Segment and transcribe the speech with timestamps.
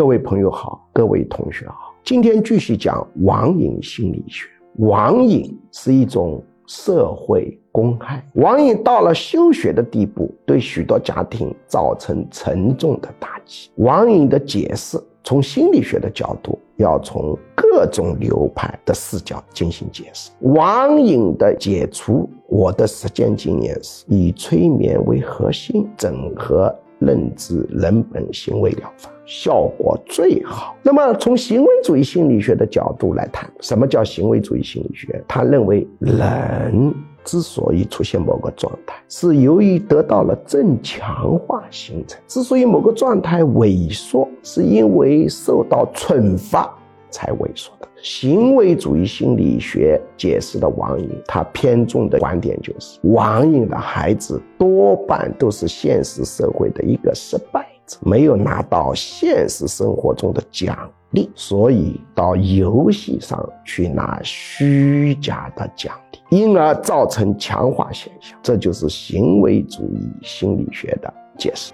[0.00, 4.48] 各位朋友好，各位同学好，今天继续讲网瘾心理学。
[4.76, 13.70] 网瘾是一种社会公害，网瘾到了休学的地步，对许多家庭造成沉重的打击。
[13.74, 20.30] 网瘾的解释，从心理学的角度，要从各种流派的视角进行解释。
[20.40, 26.74] 网瘾的解除，我的实践经验是以催眠为核心，整合。
[27.00, 30.76] 认知人本行为疗法效果最好。
[30.82, 35.22] 那么，从行为主义心理学的角度来谈，什么叫行为主义心理学？
[35.26, 36.94] 他认为，人
[37.24, 46.72] 之所以出现某个状态，是由于得到了正强化形成；之所以某个状态萎缩，是因为受到惩罚
[47.10, 47.88] 才萎缩的。
[48.02, 68.38] 行为主义心理学解释的网瘾，它偏重的观点就是，网瘾的孩子多半都是现实社会的一个失败者，没有拿到现实生活中的奖励，所以到游戏上去拿虚假的奖励，因而造成强化现象。
[68.42, 71.72] 这就是行为主义心理学的解释。